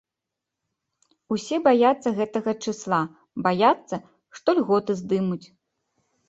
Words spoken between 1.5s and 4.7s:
баяцца гэтага чысла, баяцца, што